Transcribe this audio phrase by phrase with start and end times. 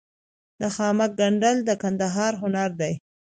[0.59, 2.93] د خامک ګنډل د کندهار هنر دی.